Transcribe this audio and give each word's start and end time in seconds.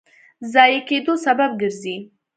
ضایع 0.53 0.81
کېدو 0.89 1.13
سبب 1.25 1.51
ګرځي. 1.61 1.95